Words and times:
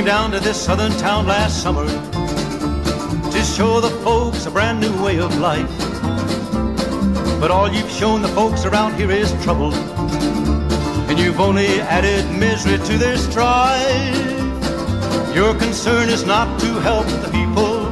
came 0.00 0.06
down 0.06 0.30
to 0.30 0.40
this 0.40 0.58
southern 0.58 0.92
town 0.92 1.26
last 1.26 1.62
summer 1.62 1.84
to 3.30 3.42
show 3.42 3.82
the 3.82 3.90
folks 4.02 4.46
a 4.46 4.50
brand 4.50 4.80
new 4.80 5.04
way 5.04 5.18
of 5.18 5.36
life. 5.36 5.70
But 7.38 7.50
all 7.50 7.70
you've 7.70 7.90
shown 7.90 8.22
the 8.22 8.28
folks 8.28 8.64
around 8.64 8.94
here 8.94 9.10
is 9.10 9.30
trouble, 9.44 9.74
and 9.74 11.18
you've 11.18 11.38
only 11.38 11.82
added 11.82 12.24
misery 12.30 12.78
to 12.78 12.96
their 12.96 13.18
strife. 13.18 14.16
Your 15.34 15.54
concern 15.54 16.08
is 16.08 16.24
not 16.24 16.58
to 16.60 16.80
help 16.80 17.04
the 17.20 17.28
people, 17.30 17.86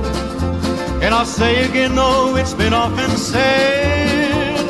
and 1.03 1.15
I'll 1.15 1.27
say 1.27 1.69
again, 1.69 1.95
though 1.95 2.37
it's 2.37 2.55
been 2.55 2.73
often 2.73 3.11
said, 3.19 4.65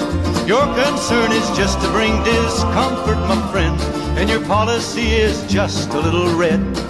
your 0.45 0.64
concern 0.75 1.30
is 1.30 1.48
just 1.56 1.80
to 1.83 1.89
bring 1.91 2.20
discomfort, 2.25 3.19
my 3.28 3.41
friend, 3.52 3.80
and 4.19 4.28
your 4.28 4.45
policy 4.47 5.12
is 5.12 5.47
just 5.47 5.91
a 5.91 6.00
little 6.00 6.34
red. 6.34 6.88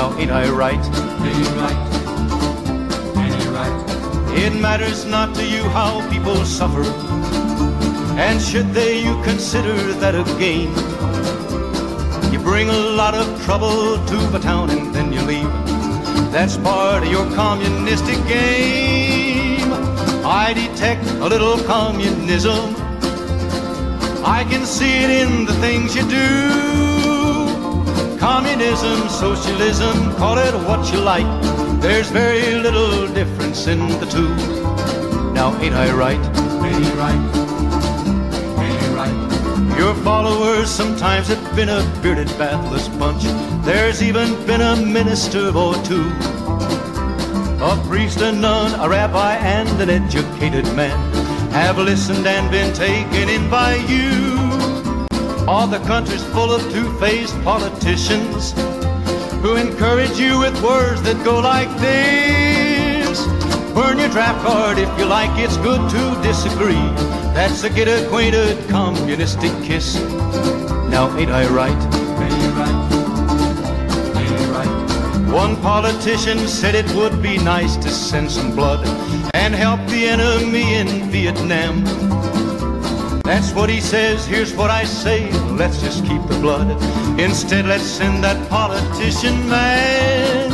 Now, 0.00 0.16
ain't 0.16 0.30
I 0.30 0.48
right? 0.48 0.82
Ain't 1.26 1.36
you 1.44 1.50
right? 1.60 1.80
Ain't 3.20 3.44
you 3.44 3.50
right? 3.50 4.34
It 4.34 4.58
matters 4.58 5.04
not 5.04 5.34
to 5.34 5.44
you 5.46 5.62
how 5.76 6.08
people 6.08 6.36
suffer, 6.46 6.84
and 8.18 8.40
should 8.40 8.72
they, 8.72 8.98
you 9.04 9.12
consider 9.24 9.74
that 10.00 10.14
a 10.14 10.24
gain. 10.38 10.70
You 12.32 12.38
bring 12.38 12.70
a 12.70 12.80
lot 13.00 13.14
of 13.14 13.26
trouble 13.44 14.02
to 14.06 14.16
the 14.32 14.38
town 14.38 14.70
and 14.70 14.94
then 14.94 15.12
you 15.12 15.20
leave. 15.20 15.52
That's 16.32 16.56
part 16.56 17.02
of 17.02 17.10
your 17.10 17.26
communistic 17.34 18.16
game. 18.26 19.70
I 20.24 20.54
detect 20.54 21.04
a 21.20 21.28
little 21.28 21.58
communism. 21.64 22.74
I 24.24 24.46
can 24.48 24.64
see 24.64 25.04
it 25.04 25.10
in 25.10 25.44
the 25.44 25.56
things 25.56 25.94
you 25.94 26.08
do. 26.08 26.69
Communism, 28.20 29.08
socialism, 29.08 30.14
call 30.16 30.36
it 30.36 30.52
what 30.68 30.92
you 30.92 31.00
like. 31.00 31.24
There's 31.80 32.10
very 32.10 32.54
little 32.56 33.08
difference 33.14 33.66
in 33.66 33.78
the 33.98 34.04
two. 34.04 34.28
Now, 35.32 35.58
ain't 35.62 35.74
I 35.74 35.90
right? 35.90 36.20
Ain't 36.62 36.84
you 36.84 36.92
right? 37.00 37.22
Ain't 38.60 38.94
right? 38.94 39.78
Your 39.78 39.94
followers 40.04 40.68
sometimes 40.68 41.28
have 41.28 41.56
been 41.56 41.70
a 41.70 41.80
bearded, 42.02 42.28
bathless 42.36 42.88
bunch. 42.88 43.22
There's 43.64 44.02
even 44.02 44.28
been 44.46 44.60
a 44.60 44.76
minister 44.76 45.48
or 45.56 45.72
two. 45.82 46.06
A 47.62 47.82
priest, 47.88 48.20
a 48.20 48.32
nun, 48.32 48.78
a 48.78 48.86
rabbi, 48.86 49.36
and 49.36 49.80
an 49.80 49.88
educated 49.88 50.66
man 50.76 50.98
have 51.52 51.78
listened 51.78 52.26
and 52.26 52.50
been 52.50 52.74
taken 52.74 53.30
in 53.30 53.48
by 53.48 53.76
you. 53.76 54.29
All 55.50 55.66
the 55.66 55.80
country's 55.80 56.22
full 56.26 56.52
of 56.52 56.62
two-faced 56.72 57.34
politicians 57.42 58.52
who 59.42 59.56
encourage 59.56 60.16
you 60.16 60.38
with 60.38 60.54
words 60.62 61.02
that 61.02 61.20
go 61.24 61.40
like 61.40 61.68
this. 61.80 63.26
Burn 63.74 63.98
your 63.98 64.10
draft 64.10 64.46
card 64.46 64.78
if 64.78 64.88
you 64.96 65.06
like, 65.06 65.36
it's 65.40 65.56
good 65.56 65.90
to 65.90 66.22
disagree. 66.22 66.86
That's 67.34 67.64
a 67.64 67.68
get 67.68 67.88
acquainted 67.88 68.68
communistic 68.68 69.50
kiss. 69.64 69.96
Now, 70.88 71.10
ain't 71.18 71.32
I 71.32 71.48
right? 71.48 71.82
Ain't 72.26 72.54
right? 72.54 72.78
Ain't 74.22 74.50
right? 74.54 75.32
One 75.34 75.56
politician 75.56 76.46
said 76.46 76.76
it 76.76 76.88
would 76.94 77.20
be 77.20 77.38
nice 77.38 77.74
to 77.78 77.90
send 77.90 78.30
some 78.30 78.54
blood 78.54 78.86
and 79.34 79.52
help 79.52 79.80
the 79.88 80.06
enemy 80.06 80.74
in 80.74 81.10
Vietnam. 81.10 81.82
That's 83.24 83.52
what 83.52 83.70
he 83.70 83.80
says, 83.80 84.26
here's 84.26 84.54
what 84.54 84.70
I 84.70 84.84
say, 84.84 85.30
let's 85.50 85.80
just 85.80 86.04
keep 86.04 86.22
the 86.26 86.38
blood. 86.40 86.70
Instead, 87.18 87.66
let's 87.66 87.84
send 87.84 88.24
that 88.24 88.48
politician 88.48 89.48
man. 89.48 90.50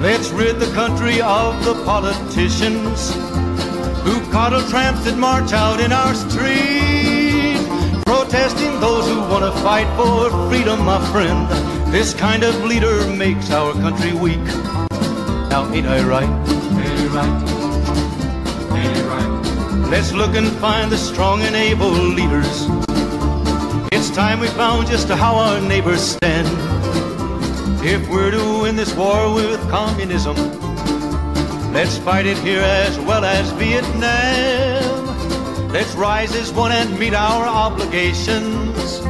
Let's 0.00 0.30
rid 0.30 0.58
the 0.58 0.72
country 0.72 1.20
of 1.20 1.64
the 1.64 1.74
politicians 1.84 3.14
who 4.02 4.20
coddle 4.30 4.62
tramps 4.68 5.04
that 5.04 5.16
march 5.18 5.52
out 5.52 5.80
in 5.80 5.92
our 5.92 6.14
street, 6.14 7.58
protesting 8.06 8.80
those 8.80 9.06
who 9.06 9.20
want 9.20 9.44
to 9.44 9.52
fight 9.60 9.88
for 9.96 10.30
freedom, 10.48 10.84
my 10.84 10.98
friend. 11.12 11.48
This 11.92 12.14
kind 12.14 12.42
of 12.44 12.64
leader 12.64 13.06
makes 13.08 13.50
our 13.50 13.72
country 13.74 14.12
weak. 14.12 14.44
Now, 15.50 15.70
ain't 15.72 15.86
I 15.86 16.02
right? 16.02 16.28
Right? 17.10 17.59
Let's 19.90 20.12
look 20.12 20.36
and 20.36 20.46
find 20.58 20.92
the 20.92 20.96
strong 20.96 21.42
and 21.42 21.56
able 21.56 21.90
leaders. 21.90 22.68
It's 23.90 24.08
time 24.08 24.38
we 24.38 24.46
found 24.46 24.86
just 24.86 25.08
how 25.08 25.34
our 25.34 25.60
neighbors 25.60 26.00
stand. 26.00 26.46
If 27.84 28.08
we're 28.08 28.30
to 28.30 28.62
win 28.62 28.76
this 28.76 28.94
war 28.94 29.34
with 29.34 29.60
communism, 29.68 30.36
let's 31.72 31.98
fight 31.98 32.26
it 32.26 32.38
here 32.38 32.62
as 32.62 33.00
well 33.00 33.24
as 33.24 33.50
Vietnam. 33.58 35.08
Let's 35.72 35.92
rise 35.96 36.36
as 36.36 36.52
one 36.52 36.70
and 36.70 36.96
meet 36.96 37.12
our 37.12 37.44
obligations. 37.44 39.00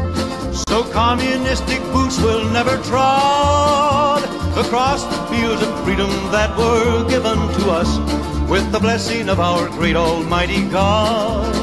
So 0.70 0.82
communistic 0.92 1.82
boots 1.92 2.18
will 2.22 2.48
never 2.48 2.78
trod 2.84 4.24
across 4.56 5.04
the 5.04 5.26
fields 5.26 5.60
of 5.60 5.84
freedom 5.84 6.08
that 6.32 6.56
were 6.56 7.06
given 7.06 7.36
to 7.36 7.70
us 7.70 8.29
with 8.50 8.70
the 8.72 8.80
blessing 8.80 9.28
of 9.28 9.38
our 9.38 9.68
great 9.68 9.94
Almighty 9.94 10.68
God. 10.68 11.54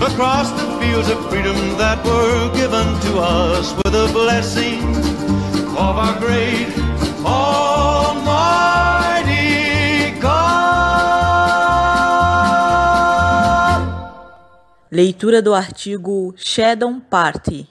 Across 0.00 0.52
the 0.52 0.78
fields 0.78 1.10
of 1.10 1.18
freedom 1.28 1.56
that 1.78 1.98
were 2.06 2.48
given 2.54 2.86
to 3.10 3.18
us 3.18 3.74
with 3.74 3.92
the 3.92 4.06
blessing 4.12 4.94
of 5.74 5.98
our 5.98 6.16
great 6.20 6.68
Almighty 7.24 8.46
God. 10.20 10.46
Leitura 14.92 15.42
do 15.42 15.52
artigo 15.54 16.32
Shadow 16.36 17.00
Party, 17.10 17.66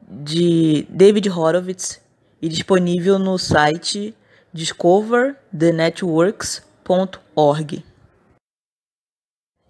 de 0.00 0.86
David 0.88 1.28
Horowitz, 1.28 2.00
e 2.40 2.48
disponível 2.48 3.18
no 3.18 3.36
site 3.36 4.14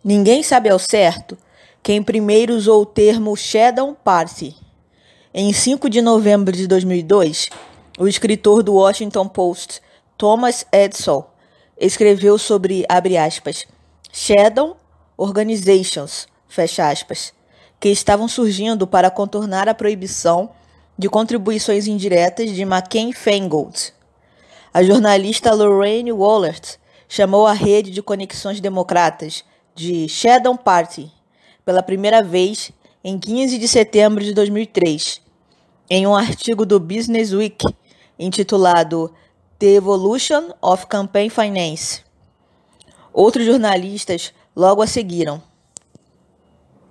Ninguém 0.04 0.40
sabe 0.40 0.68
ao 0.68 0.78
certo 0.78 1.36
quem 1.82 2.00
primeiro 2.00 2.54
usou 2.54 2.82
o 2.82 2.86
termo 2.86 3.36
Shadow 3.36 3.92
Party. 4.04 4.56
Em 5.34 5.52
5 5.52 5.90
de 5.90 6.00
novembro 6.00 6.56
de 6.56 6.68
2002, 6.68 7.50
o 7.98 8.06
escritor 8.06 8.62
do 8.62 8.74
Washington 8.74 9.26
Post, 9.26 9.82
Thomas 10.16 10.64
Edsall, 10.70 11.34
escreveu 11.76 12.38
sobre, 12.38 12.84
abre 12.88 13.16
aspas, 13.16 13.66
Shadow 14.12 14.76
Organizations, 15.16 16.28
fecha 16.46 16.88
aspas, 16.88 17.32
que 17.80 17.88
estavam 17.88 18.28
surgindo 18.28 18.86
para 18.86 19.10
contornar 19.10 19.68
a 19.68 19.74
proibição 19.74 20.50
de 20.96 21.08
contribuições 21.08 21.88
indiretas 21.88 22.52
de 22.52 22.62
McCain 22.62 23.12
Feingold. 23.12 23.92
A 24.72 24.84
jornalista 24.84 25.52
Lorraine 25.52 26.12
Wallert 26.12 26.78
chamou 27.08 27.46
a 27.46 27.52
rede 27.52 27.90
de 27.90 28.02
conexões 28.02 28.60
democratas 28.60 29.42
de 29.74 30.08
Shadow 30.08 30.56
Party 30.56 31.10
pela 31.64 31.82
primeira 31.82 32.22
vez 32.22 32.70
em 33.02 33.18
15 33.18 33.58
de 33.58 33.66
setembro 33.66 34.22
de 34.22 34.34
2003, 34.34 35.22
em 35.88 36.06
um 36.06 36.14
artigo 36.14 36.66
do 36.66 36.78
Business 36.78 37.32
Week 37.32 37.64
intitulado 38.18 39.14
The 39.58 39.74
Evolution 39.74 40.50
of 40.60 40.86
Campaign 40.86 41.30
Finance. 41.30 42.02
Outros 43.12 43.46
jornalistas 43.46 44.34
logo 44.54 44.82
a 44.82 44.86
seguiram. 44.86 45.42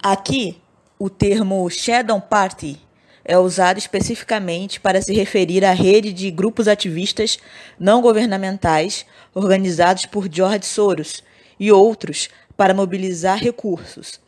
Aqui, 0.01 0.61
o 0.97 1.09
termo 1.09 1.69
Shadow 1.69 2.19
Party 2.19 2.81
é 3.27 3.37
usado 3.37 3.77
especificamente 3.77 4.79
para 4.79 5.01
se 5.01 5.13
referir 5.13 5.65
à 5.65 5.73
rede 5.73 6.13
de 6.13 6.31
grupos 6.31 6.67
ativistas 6.67 7.37
não 7.77 8.01
governamentais 8.01 9.05
organizados 9.35 10.05
por 10.05 10.29
George 10.31 10.65
Soros 10.65 11.21
e 11.59 11.69
outros 11.69 12.29
para 12.55 12.73
mobilizar 12.73 13.37
recursos, 13.37 14.19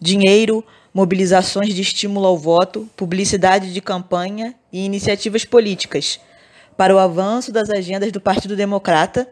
dinheiro, 0.00 0.64
mobilizações 0.92 1.74
de 1.74 1.82
estímulo 1.82 2.26
ao 2.26 2.38
voto, 2.38 2.88
publicidade 2.96 3.72
de 3.72 3.80
campanha 3.82 4.54
e 4.72 4.86
iniciativas 4.86 5.44
políticas 5.44 6.18
para 6.76 6.94
o 6.94 6.98
avanço 6.98 7.52
das 7.52 7.68
agendas 7.68 8.10
do 8.10 8.20
Partido 8.20 8.56
Democrata, 8.56 9.28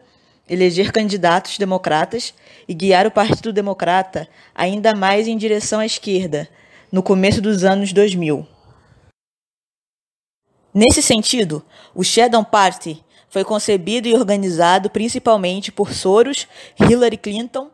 eleger 0.47 0.91
candidatos 0.91 1.57
democratas 1.57 2.33
e 2.67 2.73
guiar 2.73 3.07
o 3.07 3.11
Partido 3.11 3.51
Democrata 3.51 4.27
ainda 4.53 4.95
mais 4.95 5.27
em 5.27 5.35
direção 5.35 5.79
à 5.79 5.85
esquerda, 5.85 6.47
no 6.91 7.01
começo 7.01 7.41
dos 7.41 7.63
anos 7.63 7.91
2000. 7.91 8.54
Nesse 10.77 11.01
sentido, 11.01 11.63
o 11.93 12.03
Shadow 12.03 12.43
Party 12.43 13.01
foi 13.29 13.45
concebido 13.45 14.09
e 14.09 14.13
organizado 14.13 14.89
principalmente 14.89 15.71
por 15.71 15.93
Soros, 15.93 16.49
Hillary 16.77 17.15
Clinton 17.15 17.69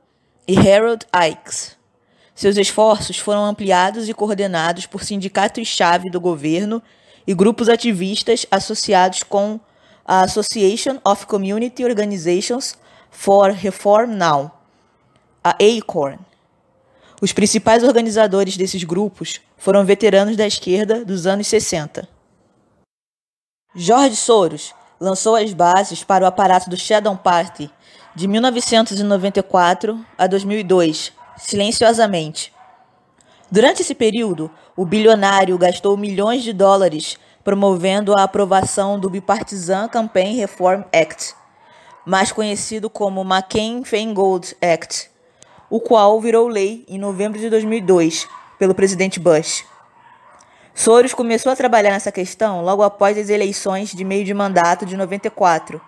e 0.48 0.56
Harold 0.56 1.04
Ickes. 1.12 1.76
Seus 2.36 2.58
esforços 2.58 3.18
foram 3.18 3.44
ampliados 3.44 4.08
e 4.08 4.14
coordenados 4.14 4.86
por 4.86 5.04
sindicatos-chave 5.04 6.12
do 6.12 6.22
governo 6.22 6.80
e 7.26 7.34
grupos 7.34 7.70
ativistas 7.70 8.46
associados 8.52 9.24
com 9.24 9.60
a 10.06 10.22
Association 10.22 11.00
of 11.04 11.26
Community 11.26 11.84
Organizations 11.84 12.76
for 13.10 13.50
Reform 13.50 14.12
Now, 14.12 14.52
a 15.44 15.56
ACORN. 15.60 16.20
Os 17.20 17.34
principais 17.34 17.84
organizadores 17.84 18.56
desses 18.56 18.84
grupos 18.84 19.42
foram 19.58 19.84
veteranos 19.84 20.38
da 20.38 20.46
esquerda 20.46 21.04
dos 21.04 21.26
anos 21.26 21.48
60. 21.48 22.08
George 23.74 24.18
Soros 24.18 24.76
lançou 25.00 25.38
as 25.38 25.54
bases 25.54 26.04
para 26.04 26.26
o 26.26 26.28
aparato 26.28 26.70
do 26.70 26.76
Shadow 26.76 27.16
Party 27.16 27.72
de 28.14 28.28
1994 28.28 30.06
a 30.18 30.28
2002, 30.28 31.14
silenciosamente. 31.38 32.54
Durante 33.50 33.82
esse 33.82 33.96
período, 33.96 34.52
o 34.76 34.86
bilionário 34.86 35.58
gastou 35.58 35.96
milhões 35.96 36.44
de 36.44 36.52
dólares 36.52 37.18
promovendo 37.46 38.14
a 38.14 38.24
aprovação 38.24 39.00
do 39.00 39.10
Bipartisan 39.10 39.88
Campaign 39.88 40.36
Reform 40.36 40.84
Act, 40.94 41.34
mais 42.06 42.30
conhecido 42.30 42.90
como 42.90 43.24
McCain-Feingold 43.24 44.54
Act, 44.62 45.10
o 45.70 45.80
qual 45.80 46.20
virou 46.20 46.50
lei 46.50 46.84
em 46.90 47.00
novembro 47.00 47.40
de 47.40 47.50
2002 47.50 48.28
pelo 48.60 48.76
presidente 48.76 49.18
Bush. 49.18 49.71
Soros 50.74 51.14
começou 51.14 51.52
a 51.52 51.56
trabalhar 51.56 51.92
nessa 51.92 52.12
questão 52.12 52.62
logo 52.62 52.82
após 52.82 53.18
as 53.18 53.30
eleições 53.30 53.92
de 53.92 54.04
meio 54.04 54.24
de 54.24 54.34
mandato 54.34 54.86
de 54.86 54.96
94, 54.96 55.82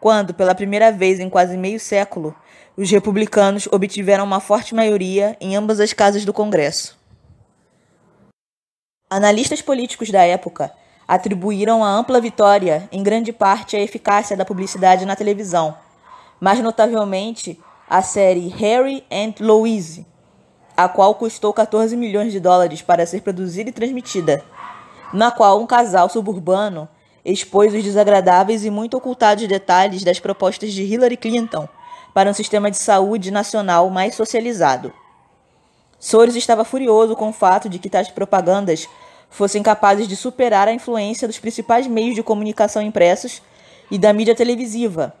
quando, 0.00 0.34
pela 0.34 0.54
primeira 0.54 0.92
vez 0.92 1.20
em 1.20 1.30
quase 1.30 1.56
meio 1.56 1.78
século, 1.78 2.34
os 2.76 2.90
republicanos 2.90 3.68
obtiveram 3.70 4.24
uma 4.24 4.40
forte 4.40 4.74
maioria 4.74 5.36
em 5.40 5.56
ambas 5.56 5.80
as 5.80 5.92
casas 5.92 6.24
do 6.24 6.32
Congresso. 6.32 6.98
Analistas 9.08 9.62
políticos 9.62 10.10
da 10.10 10.24
época 10.24 10.72
atribuíram 11.06 11.84
a 11.84 11.88
ampla 11.88 12.20
vitória, 12.20 12.88
em 12.90 13.02
grande 13.02 13.32
parte, 13.32 13.76
à 13.76 13.80
eficácia 13.80 14.36
da 14.36 14.44
publicidade 14.44 15.06
na 15.06 15.14
televisão, 15.14 15.76
mais 16.40 16.60
notavelmente 16.60 17.58
a 17.88 18.02
série 18.02 18.48
Harry 18.48 19.04
and 19.10 19.34
Louise, 19.40 20.04
a 20.76 20.88
qual 20.88 21.14
custou 21.14 21.52
14 21.52 21.96
milhões 21.96 22.32
de 22.32 22.40
dólares 22.40 22.82
para 22.82 23.06
ser 23.06 23.22
produzida 23.22 23.70
e 23.70 23.72
transmitida, 23.72 24.42
na 25.12 25.30
qual 25.30 25.60
um 25.60 25.66
casal 25.66 26.08
suburbano 26.08 26.88
expôs 27.24 27.72
os 27.72 27.82
desagradáveis 27.82 28.64
e 28.64 28.70
muito 28.70 28.96
ocultados 28.96 29.46
detalhes 29.46 30.02
das 30.02 30.20
propostas 30.20 30.72
de 30.72 30.82
Hillary 30.82 31.16
Clinton 31.16 31.68
para 32.12 32.30
um 32.30 32.34
sistema 32.34 32.70
de 32.70 32.76
saúde 32.76 33.30
nacional 33.30 33.88
mais 33.88 34.14
socializado. 34.14 34.92
Soros 35.98 36.36
estava 36.36 36.64
furioso 36.64 37.16
com 37.16 37.30
o 37.30 37.32
fato 37.32 37.68
de 37.68 37.78
que 37.78 37.88
tais 37.88 38.08
propagandas 38.08 38.88
fossem 39.30 39.62
capazes 39.62 40.06
de 40.06 40.14
superar 40.14 40.68
a 40.68 40.72
influência 40.72 41.26
dos 41.26 41.38
principais 41.38 41.86
meios 41.86 42.14
de 42.14 42.22
comunicação 42.22 42.82
impressos 42.82 43.40
e 43.90 43.98
da 43.98 44.12
mídia 44.12 44.34
televisiva, 44.34 45.14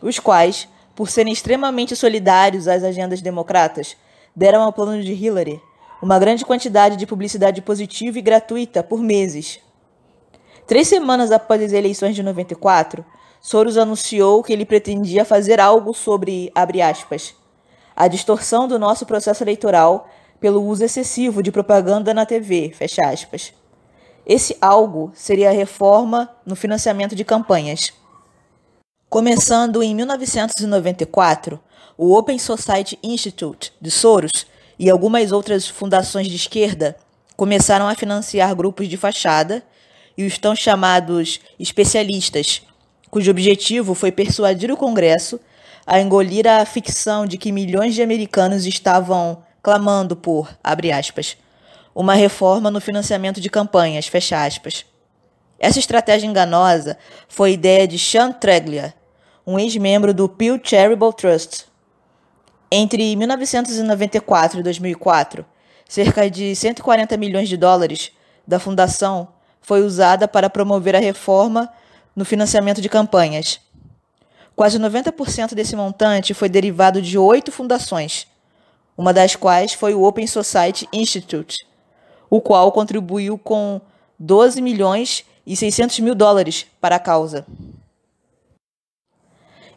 os 0.00 0.18
quais, 0.18 0.68
por 0.94 1.10
serem 1.10 1.32
extremamente 1.32 1.96
solidários 1.96 2.68
às 2.68 2.84
agendas 2.84 3.20
democratas, 3.20 3.96
deram 4.38 4.62
ao 4.62 4.72
plano 4.72 5.02
de 5.02 5.12
Hillary 5.12 5.60
uma 6.00 6.16
grande 6.16 6.44
quantidade 6.44 6.96
de 6.96 7.04
publicidade 7.04 7.60
positiva 7.60 8.20
e 8.20 8.22
gratuita 8.22 8.84
por 8.84 9.00
meses. 9.00 9.58
Três 10.64 10.86
semanas 10.86 11.32
após 11.32 11.60
as 11.60 11.72
eleições 11.72 12.14
de 12.14 12.22
94, 12.22 13.04
Soros 13.40 13.76
anunciou 13.76 14.40
que 14.44 14.52
ele 14.52 14.64
pretendia 14.64 15.24
fazer 15.24 15.58
algo 15.60 15.92
sobre, 15.92 16.52
aspas, 16.54 17.34
a 17.96 18.06
distorção 18.06 18.68
do 18.68 18.78
nosso 18.78 19.04
processo 19.04 19.42
eleitoral 19.42 20.08
pelo 20.38 20.62
uso 20.62 20.84
excessivo 20.84 21.42
de 21.42 21.50
propaganda 21.50 22.14
na 22.14 22.24
TV. 22.24 22.72
Esse 24.24 24.56
algo 24.60 25.10
seria 25.14 25.48
a 25.48 25.52
reforma 25.52 26.30
no 26.46 26.54
financiamento 26.54 27.16
de 27.16 27.24
campanhas. 27.24 27.92
Começando 29.10 29.82
em 29.82 29.96
1994, 29.96 31.58
o 31.98 32.16
Open 32.16 32.38
Society 32.38 32.96
Institute 33.02 33.72
de 33.80 33.90
Soros 33.90 34.46
e 34.78 34.88
algumas 34.88 35.32
outras 35.32 35.66
fundações 35.66 36.28
de 36.28 36.36
esquerda 36.36 36.96
começaram 37.36 37.88
a 37.88 37.94
financiar 37.96 38.54
grupos 38.54 38.88
de 38.88 38.96
fachada 38.96 39.64
e 40.16 40.24
os 40.24 40.38
tão 40.38 40.54
chamados 40.54 41.40
especialistas, 41.58 42.62
cujo 43.10 43.32
objetivo 43.32 43.94
foi 43.94 44.12
persuadir 44.12 44.70
o 44.70 44.76
Congresso 44.76 45.40
a 45.84 46.00
engolir 46.00 46.46
a 46.46 46.64
ficção 46.64 47.26
de 47.26 47.36
que 47.36 47.50
milhões 47.50 47.96
de 47.96 48.02
americanos 48.02 48.64
estavam 48.64 49.42
clamando 49.60 50.14
por, 50.14 50.48
abre 50.62 50.92
aspas, 50.92 51.36
uma 51.92 52.14
reforma 52.14 52.70
no 52.70 52.80
financiamento 52.80 53.40
de 53.40 53.50
campanhas, 53.50 54.06
fecha 54.06 54.44
aspas. 54.44 54.86
Essa 55.58 55.80
estratégia 55.80 56.28
enganosa 56.28 56.96
foi 57.26 57.54
ideia 57.54 57.88
de 57.88 57.98
Sean 57.98 58.30
Treglia, 58.30 58.94
um 59.44 59.58
ex-membro 59.58 60.14
do 60.14 60.28
Pew 60.28 60.60
Charitable 60.62 61.12
Trust. 61.12 61.67
Entre 62.70 63.16
1994 63.16 64.60
e 64.60 64.62
2004, 64.62 65.44
cerca 65.88 66.30
de 66.30 66.54
140 66.54 67.16
milhões 67.16 67.48
de 67.48 67.56
dólares 67.56 68.12
da 68.46 68.58
fundação 68.58 69.28
foi 69.62 69.82
usada 69.82 70.28
para 70.28 70.50
promover 70.50 70.94
a 70.94 70.98
reforma 70.98 71.70
no 72.14 72.26
financiamento 72.26 72.82
de 72.82 72.88
campanhas. 72.90 73.58
Quase 74.54 74.78
90% 74.78 75.54
desse 75.54 75.74
montante 75.74 76.34
foi 76.34 76.50
derivado 76.50 77.00
de 77.00 77.16
oito 77.16 77.50
fundações, 77.50 78.26
uma 78.98 79.14
das 79.14 79.34
quais 79.34 79.72
foi 79.72 79.94
o 79.94 80.02
Open 80.02 80.26
Society 80.26 80.86
Institute, 80.92 81.56
o 82.28 82.38
qual 82.38 82.70
contribuiu 82.70 83.38
com 83.38 83.80
12 84.18 84.60
milhões 84.60 85.24
e 85.46 85.56
600 85.56 86.00
mil 86.00 86.14
dólares 86.14 86.66
para 86.82 86.96
a 86.96 87.00
causa. 87.00 87.46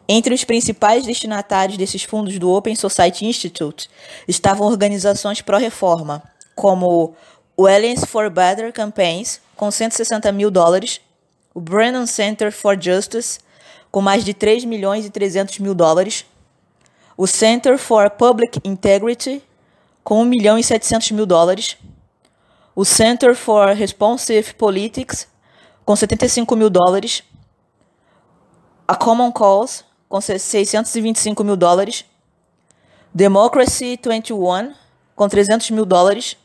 Entre 0.08 0.34
os 0.34 0.44
principais 0.44 1.04
destinatários 1.04 1.78
desses 1.78 2.02
fundos 2.02 2.38
do 2.38 2.50
Open 2.50 2.74
Society 2.74 3.24
Institute 3.24 3.88
estavam 4.26 4.66
organizações 4.66 5.40
pró-reforma, 5.40 6.22
como 6.54 7.14
o 7.56 7.66
Alliance 7.66 8.06
for 8.06 8.28
Better 8.28 8.72
Campaigns, 8.72 9.40
com 9.56 9.70
160 9.70 10.30
mil 10.32 10.50
dólares, 10.50 11.00
o 11.54 11.60
Brennan 11.60 12.06
Center 12.06 12.50
for 12.50 12.80
Justice, 12.80 13.38
com 13.90 14.00
mais 14.00 14.24
de 14.24 14.34
3 14.34 14.64
milhões 14.64 15.04
e 15.04 15.10
300 15.10 15.58
mil 15.58 15.74
dólares, 15.74 16.24
o 17.16 17.26
Center 17.26 17.78
for 17.78 18.10
Public 18.10 18.58
Integrity, 18.64 19.42
com 20.02 20.20
1 20.22 20.24
milhão 20.24 20.58
e 20.58 20.64
700 20.64 21.12
mil 21.12 21.26
dólares, 21.26 21.76
o 22.74 22.84
Center 22.84 23.36
for 23.36 23.68
Responsive 23.68 24.54
Politics, 24.54 25.28
com 25.84 25.94
75 25.94 26.56
mil 26.56 26.70
dólares, 26.70 27.22
a 28.88 28.96
Common 28.96 29.30
Cause, 29.30 29.84
com 30.12 30.20
625 30.20 31.42
mil 31.42 31.56
dólares, 31.56 32.04
Democracy 33.14 33.98
21, 34.06 34.74
com 35.16 35.26
300 35.26 35.70
mil 35.70 35.86
dólares, 35.86 36.36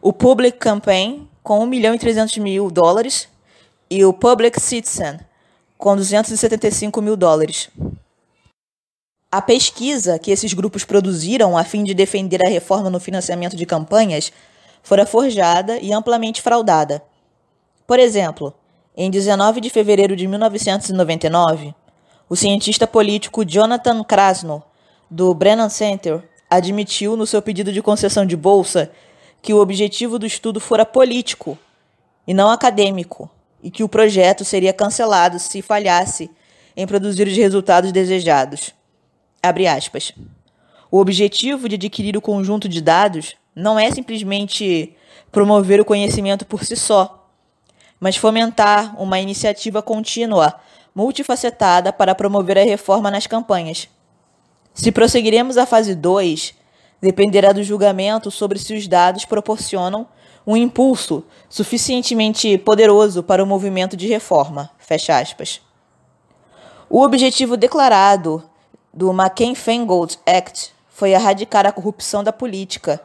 o 0.00 0.12
Public 0.12 0.58
Campaign, 0.58 1.28
com 1.44 1.60
1 1.60 1.66
milhão 1.66 1.94
e 1.94 1.98
300 2.00 2.38
mil 2.38 2.72
dólares, 2.72 3.28
e 3.88 4.04
o 4.04 4.12
Public 4.12 4.60
Citizen, 4.60 5.20
com 5.78 5.94
275 5.94 7.00
mil 7.00 7.16
dólares. 7.16 7.70
A 9.30 9.40
pesquisa 9.40 10.18
que 10.18 10.32
esses 10.32 10.52
grupos 10.52 10.84
produziram 10.84 11.56
a 11.56 11.62
fim 11.62 11.84
de 11.84 11.94
defender 11.94 12.44
a 12.44 12.50
reforma 12.50 12.90
no 12.90 12.98
financiamento 12.98 13.56
de 13.56 13.64
campanhas 13.64 14.32
fora 14.82 15.06
forjada 15.06 15.78
e 15.78 15.92
amplamente 15.92 16.42
fraudada. 16.42 17.00
Por 17.86 18.00
exemplo, 18.00 18.52
em 18.96 19.08
19 19.08 19.60
de 19.60 19.70
fevereiro 19.70 20.16
de 20.16 20.26
1999, 20.26 21.76
o 22.32 22.34
cientista 22.34 22.86
político 22.86 23.44
Jonathan 23.44 24.02
Krasno, 24.02 24.62
do 25.10 25.34
Brennan 25.34 25.68
Center, 25.68 26.22
admitiu 26.48 27.14
no 27.14 27.26
seu 27.26 27.42
pedido 27.42 27.70
de 27.70 27.82
concessão 27.82 28.24
de 28.24 28.34
bolsa 28.34 28.90
que 29.42 29.52
o 29.52 29.60
objetivo 29.60 30.18
do 30.18 30.24
estudo 30.24 30.58
fora 30.58 30.86
político 30.86 31.58
e 32.26 32.32
não 32.32 32.48
acadêmico, 32.48 33.30
e 33.62 33.70
que 33.70 33.84
o 33.84 33.88
projeto 33.88 34.46
seria 34.46 34.72
cancelado 34.72 35.38
se 35.38 35.60
falhasse 35.60 36.30
em 36.74 36.86
produzir 36.86 37.28
os 37.28 37.36
resultados 37.36 37.92
desejados. 37.92 38.72
Abre 39.42 39.66
aspas. 39.66 40.14
O 40.90 41.00
objetivo 41.00 41.68
de 41.68 41.74
adquirir 41.74 42.16
o 42.16 42.22
conjunto 42.22 42.66
de 42.66 42.80
dados 42.80 43.36
não 43.54 43.78
é 43.78 43.90
simplesmente 43.90 44.96
promover 45.30 45.82
o 45.82 45.84
conhecimento 45.84 46.46
por 46.46 46.64
si 46.64 46.76
só, 46.76 47.28
mas 48.00 48.16
fomentar 48.16 48.98
uma 48.98 49.20
iniciativa 49.20 49.82
contínua, 49.82 50.58
multifacetada 50.94 51.92
para 51.92 52.14
promover 52.14 52.58
a 52.58 52.64
reforma 52.64 53.10
nas 53.10 53.26
campanhas. 53.26 53.88
Se 54.74 54.90
prosseguiremos 54.90 55.56
à 55.56 55.66
fase 55.66 55.94
2, 55.94 56.54
dependerá 57.00 57.52
do 57.52 57.62
julgamento 57.62 58.30
sobre 58.30 58.58
se 58.58 58.74
os 58.74 58.86
dados 58.86 59.24
proporcionam 59.24 60.06
um 60.46 60.56
impulso 60.56 61.24
suficientemente 61.48 62.58
poderoso 62.58 63.22
para 63.22 63.42
o 63.42 63.46
movimento 63.46 63.96
de 63.96 64.06
reforma. 64.08 64.70
Fecha 64.78 65.18
aspas. 65.18 65.60
O 66.88 67.02
objetivo 67.02 67.56
declarado 67.56 68.42
do 68.92 69.10
McCain-Feingold 69.10 70.18
Act 70.26 70.72
foi 70.88 71.12
erradicar 71.12 71.66
a 71.66 71.72
corrupção 71.72 72.22
da 72.22 72.32
política 72.32 73.00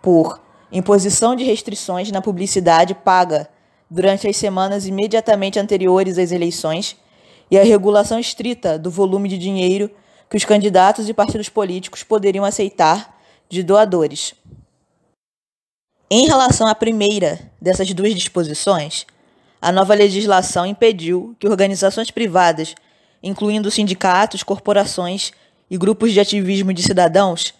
por 0.00 0.40
imposição 0.70 1.34
de 1.34 1.44
restrições 1.44 2.10
na 2.10 2.22
publicidade 2.22 2.94
paga 2.94 3.48
durante 3.90 4.26
as 4.26 4.36
semanas 4.36 4.86
imediatamente 4.86 5.58
anteriores 5.58 6.18
às 6.18 6.32
eleições 6.32 6.96
e 7.52 7.58
a 7.58 7.62
regulação 7.62 8.18
estrita 8.18 8.78
do 8.78 8.90
volume 8.90 9.28
de 9.28 9.36
dinheiro 9.36 9.90
que 10.30 10.38
os 10.38 10.44
candidatos 10.44 11.10
e 11.10 11.12
partidos 11.12 11.50
políticos 11.50 12.02
poderiam 12.02 12.46
aceitar 12.46 13.14
de 13.46 13.62
doadores. 13.62 14.34
Em 16.10 16.26
relação 16.26 16.66
à 16.66 16.74
primeira 16.74 17.38
dessas 17.60 17.92
duas 17.92 18.14
disposições, 18.14 19.04
a 19.60 19.70
nova 19.70 19.92
legislação 19.92 20.64
impediu 20.64 21.36
que 21.38 21.46
organizações 21.46 22.10
privadas, 22.10 22.74
incluindo 23.22 23.70
sindicatos, 23.70 24.42
corporações 24.42 25.30
e 25.70 25.76
grupos 25.76 26.10
de 26.14 26.20
ativismo 26.20 26.72
de 26.72 26.82
cidadãos, 26.82 27.52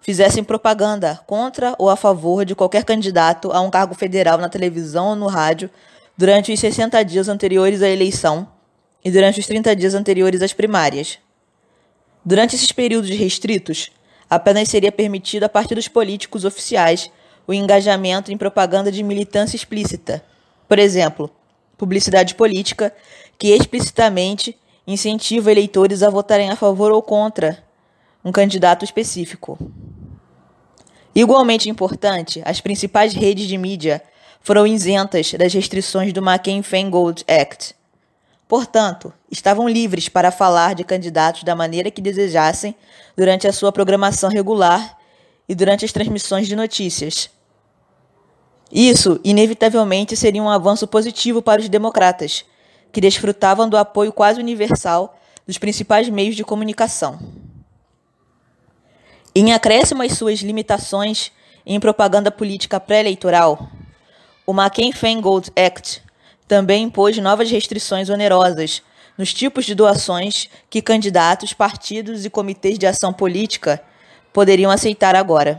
fizessem 0.00 0.42
propaganda 0.42 1.20
contra 1.26 1.74
ou 1.78 1.90
a 1.90 1.96
favor 1.96 2.46
de 2.46 2.54
qualquer 2.54 2.84
candidato 2.84 3.52
a 3.52 3.60
um 3.60 3.68
cargo 3.68 3.94
federal 3.94 4.38
na 4.38 4.48
televisão 4.48 5.08
ou 5.08 5.16
no 5.16 5.26
rádio 5.26 5.68
durante 6.16 6.50
os 6.50 6.58
60 6.58 7.04
dias 7.04 7.28
anteriores 7.28 7.82
à 7.82 7.90
eleição 7.90 8.53
e 9.04 9.10
durante 9.10 9.38
os 9.38 9.46
30 9.46 9.76
dias 9.76 9.94
anteriores 9.94 10.40
às 10.40 10.52
primárias. 10.52 11.18
Durante 12.24 12.56
esses 12.56 12.72
períodos 12.72 13.10
restritos, 13.10 13.90
apenas 14.30 14.68
seria 14.68 14.90
permitido 14.90 15.44
a 15.44 15.48
partidos 15.48 15.86
políticos 15.88 16.44
oficiais 16.44 17.10
o 17.46 17.52
engajamento 17.52 18.32
em 18.32 18.38
propaganda 18.38 18.90
de 18.90 19.02
militância 19.02 19.56
explícita. 19.56 20.24
Por 20.66 20.78
exemplo, 20.78 21.30
publicidade 21.76 22.34
política 22.34 22.94
que 23.38 23.48
explicitamente 23.48 24.56
incentiva 24.86 25.50
eleitores 25.50 26.02
a 26.02 26.08
votarem 26.08 26.50
a 26.50 26.56
favor 26.56 26.90
ou 26.90 27.02
contra 27.02 27.62
um 28.24 28.32
candidato 28.32 28.84
específico. 28.84 29.58
Igualmente 31.14 31.68
importante, 31.68 32.42
as 32.44 32.60
principais 32.60 33.12
redes 33.12 33.46
de 33.46 33.58
mídia 33.58 34.02
foram 34.40 34.66
isentas 34.66 35.32
das 35.34 35.52
restrições 35.52 36.12
do 36.12 36.20
McCain-Feingold 36.20 37.24
Act, 37.28 37.74
Portanto, 38.54 39.12
estavam 39.28 39.68
livres 39.68 40.08
para 40.08 40.30
falar 40.30 40.76
de 40.76 40.84
candidatos 40.84 41.42
da 41.42 41.56
maneira 41.56 41.90
que 41.90 42.00
desejassem 42.00 42.72
durante 43.16 43.48
a 43.48 43.52
sua 43.52 43.72
programação 43.72 44.30
regular 44.30 44.96
e 45.48 45.56
durante 45.56 45.84
as 45.84 45.90
transmissões 45.90 46.46
de 46.46 46.54
notícias. 46.54 47.30
Isso, 48.70 49.18
inevitavelmente, 49.24 50.16
seria 50.16 50.40
um 50.40 50.48
avanço 50.48 50.86
positivo 50.86 51.42
para 51.42 51.60
os 51.60 51.68
democratas, 51.68 52.44
que 52.92 53.00
desfrutavam 53.00 53.68
do 53.68 53.76
apoio 53.76 54.12
quase 54.12 54.38
universal 54.38 55.18
dos 55.44 55.58
principais 55.58 56.08
meios 56.08 56.36
de 56.36 56.44
comunicação. 56.44 57.18
Em 59.34 59.52
acréscimo 59.52 60.00
às 60.04 60.12
suas 60.12 60.38
limitações 60.38 61.32
em 61.66 61.80
propaganda 61.80 62.30
política 62.30 62.78
pré-eleitoral, 62.78 63.68
o 64.46 64.52
McCain-Feingold 64.52 65.50
Act 65.56 66.03
também 66.46 66.84
impôs 66.84 67.16
novas 67.18 67.50
restrições 67.50 68.08
onerosas 68.08 68.82
nos 69.16 69.32
tipos 69.32 69.64
de 69.64 69.74
doações 69.74 70.48
que 70.68 70.82
candidatos, 70.82 71.52
partidos 71.52 72.24
e 72.24 72.30
comitês 72.30 72.78
de 72.78 72.86
ação 72.86 73.12
política 73.12 73.82
poderiam 74.32 74.70
aceitar 74.70 75.14
agora. 75.14 75.58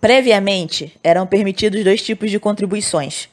Previamente, 0.00 0.94
eram 1.02 1.26
permitidos 1.26 1.82
dois 1.82 2.02
tipos 2.02 2.30
de 2.30 2.38
contribuições. 2.38 3.28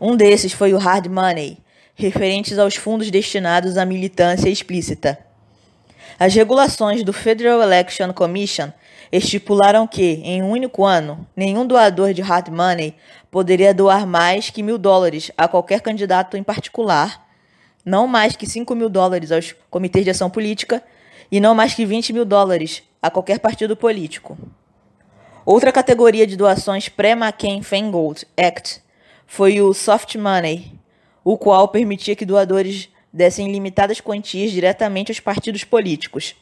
Um 0.00 0.16
desses 0.16 0.52
foi 0.52 0.72
o 0.72 0.78
hard 0.78 1.06
money, 1.06 1.58
referentes 1.94 2.58
aos 2.58 2.76
fundos 2.76 3.10
destinados 3.10 3.76
à 3.76 3.84
militância 3.84 4.48
explícita. 4.48 5.18
As 6.18 6.34
regulações 6.34 7.02
do 7.02 7.12
Federal 7.12 7.60
Election 7.60 8.12
Commission 8.12 8.70
estipularam 9.10 9.86
que, 9.86 10.20
em 10.24 10.42
um 10.42 10.50
único 10.50 10.84
ano, 10.84 11.26
nenhum 11.34 11.66
doador 11.66 12.12
de 12.12 12.22
hard 12.22 12.48
money 12.48 12.94
poderia 13.30 13.74
doar 13.74 14.06
mais 14.06 14.50
que 14.50 14.62
mil 14.62 14.78
dólares 14.78 15.30
a 15.36 15.46
qualquer 15.46 15.80
candidato 15.80 16.36
em 16.36 16.42
particular, 16.42 17.26
não 17.84 18.06
mais 18.06 18.34
que 18.34 18.46
5 18.46 18.74
mil 18.74 18.88
dólares 18.88 19.30
aos 19.30 19.54
comitês 19.70 20.04
de 20.04 20.10
ação 20.10 20.28
política 20.28 20.82
e 21.30 21.38
não 21.40 21.54
mais 21.54 21.74
que 21.74 21.84
20 21.84 22.12
mil 22.12 22.24
dólares 22.24 22.82
a 23.00 23.10
qualquer 23.10 23.38
partido 23.38 23.76
político. 23.76 24.36
Outra 25.44 25.70
categoria 25.70 26.26
de 26.26 26.36
doações 26.36 26.88
pré-McCain-Feingold 26.88 28.26
Act 28.36 28.82
foi 29.26 29.60
o 29.60 29.72
soft 29.72 30.16
money, 30.16 30.72
o 31.22 31.38
qual 31.38 31.68
permitia 31.68 32.16
que 32.16 32.26
doadores 32.26 32.88
dessem 33.12 33.50
limitadas 33.52 34.00
quantias 34.00 34.50
diretamente 34.50 35.10
aos 35.10 35.20
partidos 35.20 35.62
políticos. 35.62 36.34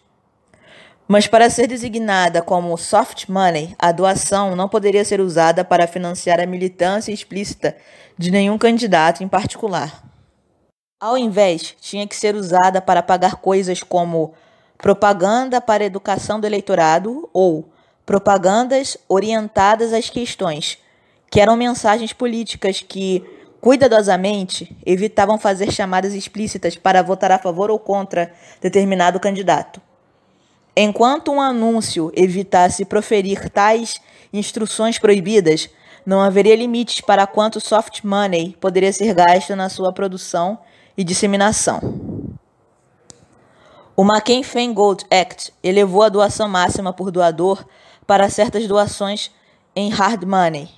Mas 1.07 1.27
para 1.27 1.51
ser 1.51 1.67
designada 1.67 2.41
como 2.41 2.77
soft 2.79 3.29
money, 3.29 3.77
a 3.79 3.93
doação 3.93 4.57
não 4.57 4.69
poderia 4.69 5.05
ser 5.05 5.21
usada 5.21 5.63
para 5.63 5.87
financiar 5.87 6.41
a 6.41 6.47
militância 6.47 7.13
explícita 7.13 7.77
de 8.17 8.31
nenhum 8.31 8.57
candidato 8.57 9.23
em 9.23 9.29
particular. 9.29 10.03
Ao 10.99 11.19
invés, 11.19 11.77
tinha 11.79 12.07
que 12.07 12.17
ser 12.17 12.35
usada 12.35 12.81
para 12.81 13.03
pagar 13.03 13.37
coisas 13.37 13.83
como 13.83 14.33
propaganda 14.79 15.61
para 15.61 15.85
educação 15.85 16.41
do 16.41 16.47
eleitorado 16.47 17.29
ou 17.35 17.69
propagandas 18.07 18.97
orientadas 19.07 19.93
às 19.93 20.09
questões, 20.09 20.79
que 21.31 21.39
eram 21.39 21.55
mensagens 21.55 22.15
políticas 22.15 22.81
que, 22.81 23.23
cuidadosamente, 23.61 24.75
evitavam 24.87 25.39
fazer 25.39 25.71
chamadas 25.71 26.15
explícitas 26.15 26.77
para 26.77 27.03
votar 27.03 27.31
a 27.31 27.39
favor 27.39 27.71
ou 27.71 27.79
contra 27.79 28.33
determinado 28.63 29.21
candidato. 29.21 29.83
Enquanto 30.77 31.31
um 31.31 31.41
anúncio 31.41 32.11
evitasse 32.17 32.85
proferir 32.85 33.49
tais 33.49 34.01
instruções 34.33 34.99
proibidas, 34.99 35.71
não 36.05 36.21
haveria 36.21 36.57
limites 36.57 37.01
para 37.01 37.27
quanto 37.27 37.61
soft 37.61 38.03
money 38.03 38.57
poderia 38.61 38.93
ser 38.93 39.15
gasto 39.15 39.55
na 39.55 39.69
sua 39.69 39.93
produção 39.93 40.59
e 40.97 41.05
disseminação. 41.05 41.81
O 43.97 44.03
McCain-Feingold 44.03 45.05
Act 45.09 45.53
elevou 45.63 46.03
a 46.03 46.09
doação 46.09 46.49
máxima 46.49 46.93
por 46.93 47.13
doador 47.13 47.65
para 48.05 48.29
certas 48.29 48.67
doações 48.67 49.31
em 49.77 49.89
hard 49.89 50.25
money. 50.25 50.69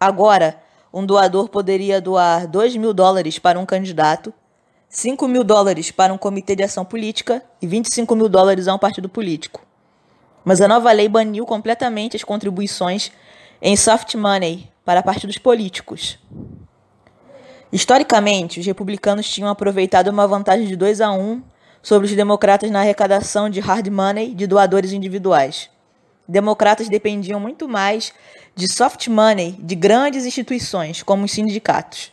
Agora, 0.00 0.58
um 0.92 1.04
doador 1.04 1.50
poderia 1.50 2.00
doar 2.00 2.46
2 2.48 2.76
mil 2.76 2.94
dólares 2.94 3.38
para 3.38 3.60
um 3.60 3.66
candidato 3.66 4.32
5 4.90 5.28
mil 5.28 5.44
dólares 5.44 5.90
para 5.90 6.14
um 6.14 6.18
comitê 6.18 6.56
de 6.56 6.62
ação 6.62 6.82
política 6.82 7.42
e 7.60 7.66
25 7.66 8.16
mil 8.16 8.28
dólares 8.28 8.66
a 8.66 8.74
um 8.74 8.78
partido 8.78 9.06
político. 9.06 9.60
Mas 10.42 10.62
a 10.62 10.68
nova 10.68 10.90
lei 10.92 11.08
baniu 11.10 11.44
completamente 11.44 12.16
as 12.16 12.24
contribuições 12.24 13.12
em 13.60 13.76
soft 13.76 14.14
money 14.14 14.66
para 14.86 15.02
partidos 15.02 15.36
políticos. 15.36 16.18
Historicamente, 17.70 18.60
os 18.60 18.64
republicanos 18.64 19.28
tinham 19.28 19.50
aproveitado 19.50 20.08
uma 20.08 20.26
vantagem 20.26 20.66
de 20.66 20.74
2 20.74 21.02
a 21.02 21.12
1 21.12 21.42
sobre 21.82 22.08
os 22.08 22.14
democratas 22.14 22.70
na 22.70 22.80
arrecadação 22.80 23.50
de 23.50 23.60
hard 23.60 23.88
money 23.88 24.34
de 24.34 24.46
doadores 24.46 24.92
individuais. 24.92 25.68
Democratas 26.26 26.88
dependiam 26.88 27.38
muito 27.38 27.68
mais 27.68 28.14
de 28.54 28.72
soft 28.72 29.08
money 29.08 29.52
de 29.58 29.74
grandes 29.74 30.24
instituições, 30.24 31.02
como 31.02 31.26
os 31.26 31.32
sindicatos. 31.32 32.10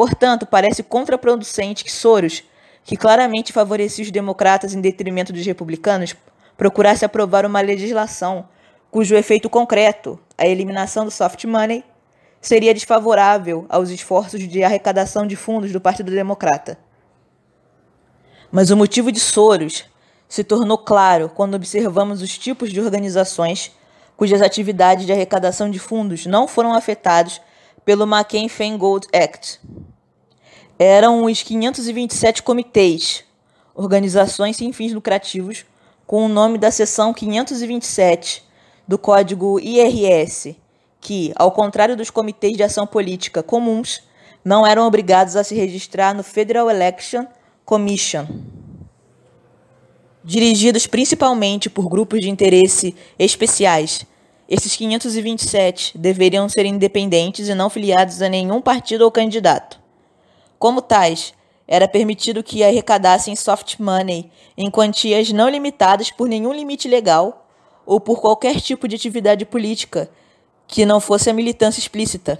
Portanto, 0.00 0.46
parece 0.46 0.82
contraproducente 0.82 1.84
que 1.84 1.92
Soros, 1.92 2.42
que 2.82 2.96
claramente 2.96 3.52
favorecia 3.52 4.02
os 4.02 4.10
democratas 4.10 4.72
em 4.72 4.80
detrimento 4.80 5.30
dos 5.30 5.44
republicanos, 5.44 6.16
procurasse 6.56 7.04
aprovar 7.04 7.44
uma 7.44 7.60
legislação 7.60 8.48
cujo 8.90 9.14
efeito 9.14 9.50
concreto, 9.50 10.18
a 10.38 10.46
eliminação 10.46 11.04
do 11.04 11.10
soft 11.10 11.44
money, 11.44 11.84
seria 12.40 12.72
desfavorável 12.72 13.66
aos 13.68 13.90
esforços 13.90 14.48
de 14.48 14.64
arrecadação 14.64 15.26
de 15.26 15.36
fundos 15.36 15.70
do 15.70 15.82
Partido 15.82 16.10
Democrata. 16.10 16.78
Mas 18.50 18.70
o 18.70 18.78
motivo 18.78 19.12
de 19.12 19.20
Soros 19.20 19.84
se 20.26 20.42
tornou 20.42 20.78
claro 20.78 21.28
quando 21.28 21.56
observamos 21.56 22.22
os 22.22 22.38
tipos 22.38 22.72
de 22.72 22.80
organizações 22.80 23.70
cujas 24.16 24.40
atividades 24.40 25.04
de 25.04 25.12
arrecadação 25.12 25.68
de 25.70 25.78
fundos 25.78 26.24
não 26.24 26.48
foram 26.48 26.72
afetados 26.72 27.38
pelo 27.84 28.04
McCain-Feingold 28.06 29.06
Act 29.12 29.60
eram 30.82 31.24
os 31.24 31.42
527 31.42 32.42
comitês, 32.42 33.22
organizações 33.74 34.56
sem 34.56 34.72
fins 34.72 34.94
lucrativos, 34.94 35.66
com 36.06 36.24
o 36.24 36.28
nome 36.28 36.56
da 36.56 36.70
seção 36.70 37.12
527 37.12 38.42
do 38.88 38.96
Código 38.96 39.60
IRS, 39.60 40.56
que, 40.98 41.34
ao 41.36 41.52
contrário 41.52 41.94
dos 41.94 42.08
comitês 42.08 42.56
de 42.56 42.62
ação 42.62 42.86
política 42.86 43.42
comuns, 43.42 44.00
não 44.42 44.66
eram 44.66 44.86
obrigados 44.86 45.36
a 45.36 45.44
se 45.44 45.54
registrar 45.54 46.14
no 46.14 46.22
Federal 46.22 46.70
Election 46.70 47.26
Commission. 47.62 48.26
Dirigidos 50.24 50.86
principalmente 50.86 51.68
por 51.68 51.90
grupos 51.90 52.20
de 52.20 52.30
interesse 52.30 52.96
especiais, 53.18 54.06
esses 54.48 54.74
527 54.76 55.98
deveriam 55.98 56.48
ser 56.48 56.64
independentes 56.64 57.50
e 57.50 57.54
não 57.54 57.68
filiados 57.68 58.22
a 58.22 58.30
nenhum 58.30 58.62
partido 58.62 59.02
ou 59.02 59.10
candidato. 59.10 59.79
Como 60.60 60.82
tais, 60.82 61.32
era 61.66 61.88
permitido 61.88 62.42
que 62.42 62.62
arrecadassem 62.62 63.34
soft 63.34 63.78
money 63.78 64.30
em 64.58 64.70
quantias 64.70 65.32
não 65.32 65.48
limitadas 65.48 66.10
por 66.10 66.28
nenhum 66.28 66.52
limite 66.52 66.86
legal 66.86 67.48
ou 67.86 67.98
por 67.98 68.20
qualquer 68.20 68.60
tipo 68.60 68.86
de 68.86 68.94
atividade 68.94 69.46
política 69.46 70.10
que 70.66 70.84
não 70.84 71.00
fosse 71.00 71.30
a 71.30 71.32
militância 71.32 71.80
explícita. 71.80 72.38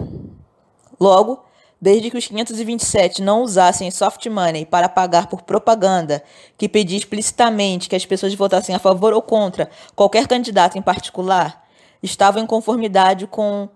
Logo, 0.99 1.43
desde 1.81 2.11
que 2.11 2.17
os 2.17 2.27
527 2.27 3.23
não 3.23 3.41
usassem 3.41 3.89
soft 3.89 4.23
money 4.27 4.67
para 4.67 4.87
pagar 4.87 5.25
por 5.25 5.41
propaganda 5.41 6.23
que 6.59 6.69
pedia 6.69 6.99
explicitamente 6.99 7.89
que 7.89 7.95
as 7.95 8.05
pessoas 8.05 8.35
votassem 8.35 8.75
a 8.75 8.79
favor 8.79 9.13
ou 9.13 9.21
contra 9.23 9.67
qualquer 9.95 10.27
candidato 10.27 10.77
em 10.77 10.81
particular, 10.81 11.65
estavam 12.03 12.43
em 12.43 12.45
conformidade 12.45 13.25
com 13.25 13.67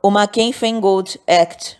o 0.00 0.08
McCain-Feingold 0.08 1.20
Act. 1.26 1.78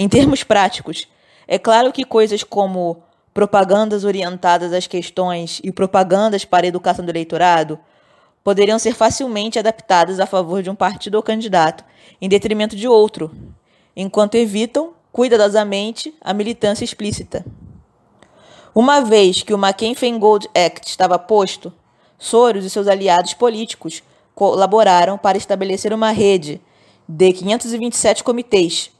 Em 0.00 0.08
termos 0.08 0.44
práticos, 0.44 1.08
é 1.48 1.58
claro 1.58 1.92
que 1.92 2.04
coisas 2.04 2.44
como 2.44 3.02
propagandas 3.34 4.04
orientadas 4.04 4.72
às 4.72 4.86
questões 4.86 5.60
e 5.64 5.72
propagandas 5.72 6.44
para 6.44 6.64
a 6.64 6.68
educação 6.68 7.04
do 7.04 7.10
eleitorado 7.10 7.76
poderiam 8.44 8.78
ser 8.78 8.94
facilmente 8.94 9.58
adaptadas 9.58 10.20
a 10.20 10.26
favor 10.26 10.62
de 10.62 10.70
um 10.70 10.74
partido 10.76 11.16
ou 11.16 11.22
candidato, 11.22 11.84
em 12.20 12.28
detrimento 12.28 12.76
de 12.76 12.86
outro, 12.86 13.32
enquanto 13.96 14.36
evitam, 14.36 14.92
cuidadosamente, 15.10 16.14
a 16.20 16.32
militância 16.32 16.84
explícita. 16.84 17.44
Uma 18.72 19.00
vez 19.00 19.42
que 19.42 19.52
o 19.52 19.58
McCain-Feingold 19.58 20.48
Act 20.54 20.88
estava 20.88 21.18
posto, 21.18 21.72
Soros 22.16 22.64
e 22.64 22.70
seus 22.70 22.86
aliados 22.86 23.34
políticos 23.34 24.00
colaboraram 24.32 25.18
para 25.18 25.36
estabelecer 25.36 25.92
uma 25.92 26.12
rede 26.12 26.60
de 27.08 27.32
527 27.32 28.22
comitês, 28.22 28.92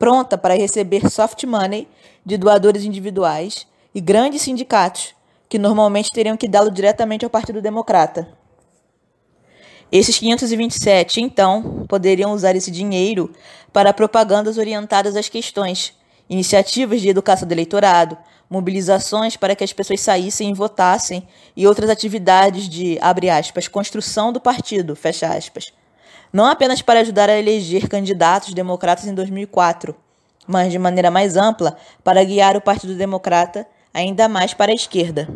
pronta 0.00 0.38
para 0.38 0.56
receber 0.56 1.10
soft 1.10 1.44
money 1.44 1.86
de 2.24 2.38
doadores 2.38 2.84
individuais 2.84 3.66
e 3.94 4.00
grandes 4.00 4.40
sindicatos, 4.40 5.14
que 5.46 5.58
normalmente 5.58 6.10
teriam 6.10 6.38
que 6.38 6.48
dá-lo 6.48 6.70
diretamente 6.70 7.22
ao 7.22 7.30
Partido 7.30 7.60
Democrata. 7.60 8.26
Esses 9.92 10.18
527, 10.18 11.20
então, 11.20 11.84
poderiam 11.86 12.32
usar 12.32 12.56
esse 12.56 12.70
dinheiro 12.70 13.30
para 13.74 13.92
propagandas 13.92 14.56
orientadas 14.56 15.16
às 15.16 15.28
questões, 15.28 15.92
iniciativas 16.30 17.02
de 17.02 17.10
educação 17.10 17.46
do 17.46 17.52
eleitorado, 17.52 18.16
mobilizações 18.48 19.36
para 19.36 19.54
que 19.54 19.64
as 19.64 19.72
pessoas 19.72 20.00
saíssem 20.00 20.50
e 20.50 20.54
votassem 20.54 21.28
e 21.54 21.66
outras 21.66 21.90
atividades 21.90 22.70
de, 22.70 22.98
abre 23.02 23.28
aspas, 23.28 23.68
construção 23.68 24.32
do 24.32 24.40
partido, 24.40 24.96
fecha 24.96 25.28
aspas. 25.28 25.72
Não 26.32 26.46
apenas 26.46 26.80
para 26.80 27.00
ajudar 27.00 27.28
a 27.28 27.38
eleger 27.38 27.88
candidatos 27.88 28.54
democratas 28.54 29.06
em 29.06 29.14
2004, 29.14 29.94
mas 30.46 30.70
de 30.70 30.78
maneira 30.78 31.10
mais 31.10 31.36
ampla 31.36 31.76
para 32.04 32.22
guiar 32.22 32.56
o 32.56 32.60
Partido 32.60 32.94
Democrata 32.94 33.66
ainda 33.92 34.28
mais 34.28 34.54
para 34.54 34.70
a 34.70 34.74
esquerda. 34.74 35.28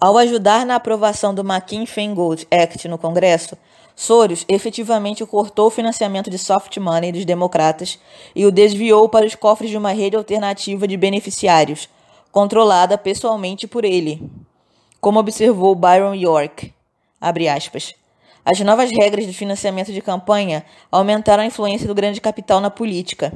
Ao 0.00 0.16
ajudar 0.18 0.66
na 0.66 0.76
aprovação 0.76 1.34
do 1.34 1.42
McCain-Feingold 1.42 2.48
Act 2.50 2.88
no 2.88 2.98
Congresso, 2.98 3.56
Soros 3.94 4.44
efetivamente 4.48 5.24
cortou 5.26 5.66
o 5.66 5.70
financiamento 5.70 6.30
de 6.30 6.38
soft 6.38 6.76
money 6.78 7.12
dos 7.12 7.24
democratas 7.24 7.98
e 8.34 8.46
o 8.46 8.50
desviou 8.50 9.08
para 9.08 9.26
os 9.26 9.34
cofres 9.34 9.70
de 9.70 9.76
uma 9.76 9.92
rede 9.92 10.16
alternativa 10.16 10.88
de 10.88 10.96
beneficiários, 10.96 11.88
controlada 12.32 12.96
pessoalmente 12.96 13.66
por 13.66 13.84
ele. 13.84 14.30
Como 15.00 15.20
observou 15.20 15.74
Byron 15.74 16.14
York, 16.14 16.72
as 18.44 18.60
novas 18.60 18.90
regras 18.90 19.26
de 19.26 19.32
financiamento 19.32 19.92
de 19.92 20.00
campanha 20.00 20.64
aumentaram 20.90 21.42
a 21.42 21.46
influência 21.46 21.86
do 21.86 21.94
grande 21.94 22.20
capital 22.20 22.60
na 22.60 22.70
política. 22.70 23.32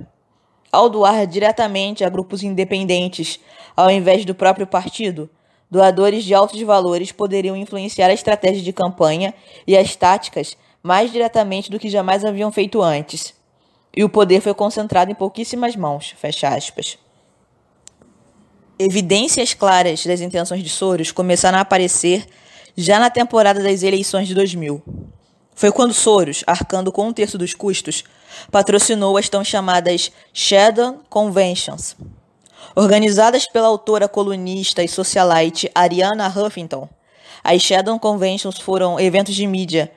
Ao 0.73 0.89
doar 0.89 1.27
diretamente 1.27 2.05
a 2.05 2.09
grupos 2.09 2.43
independentes, 2.43 3.41
ao 3.77 3.91
invés 3.91 4.25
do 4.25 4.35
próprio 4.35 4.67
partido, 4.67 5.31
Doadores 5.69 6.23
de 6.25 6.33
altos 6.33 6.61
valores 6.63 7.11
poderiam 7.11 7.57
influenciar 7.57 8.09
a 8.09 8.15
estratégia 8.15 8.63
de 8.63 8.73
campanha 8.73 9.35
e 9.67 9.77
as 9.77 9.97
táticas 9.97 10.57
mais 10.81 11.11
diretamente 11.11 11.71
do 11.71 11.79
que 11.79 11.89
jamais 11.89 12.25
haviam 12.25 12.53
feito 12.53 12.81
antes. 12.81 13.35
E 13.95 14.05
o 14.05 14.09
poder 14.09 14.41
foi 14.41 14.55
concentrado 14.55 15.11
em 15.11 15.15
pouquíssimas 15.15 15.75
mãos. 15.75 16.15
Fecha 16.17 16.49
aspas. 16.49 16.97
Evidências 18.79 19.55
claras 19.55 20.07
das 20.07 20.21
intenções 20.21 20.63
de 20.63 20.69
Soros 20.69 21.11
começaram 21.11 21.59
a 21.59 21.63
aparecer 21.63 22.27
já 22.77 22.99
na 22.99 23.09
temporada 23.11 23.63
das 23.63 23.83
eleições 23.83 24.29
de 24.29 24.35
2000. 24.35 24.83
Foi 25.55 25.73
quando 25.73 25.95
Soros, 25.95 26.45
arcando 26.47 26.93
com 26.93 27.09
um 27.09 27.13
terço 27.13 27.39
dos 27.39 27.55
custos, 27.55 28.05
patrocinou 28.51 29.17
as 29.17 29.29
tão 29.29 29.43
chamadas 29.43 30.13
Shadow 30.33 31.01
Conventions, 31.09 31.97
Organizadas 32.75 33.47
pela 33.47 33.69
autora 33.69 34.07
colunista 34.07 34.83
e 34.83 34.89
socialite 34.89 35.71
Ariana 35.75 36.29
Huffington, 36.29 36.87
as 37.43 37.63
Shadow 37.63 37.99
Conventions 37.99 38.59
foram 38.59 39.01
eventos 39.01 39.35
de 39.35 39.47
mídia 39.47 39.91